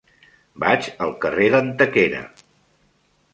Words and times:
Vaig 0.63 0.87
al 1.05 1.13
carrer 1.25 1.51
d'Antequera. 1.57 2.23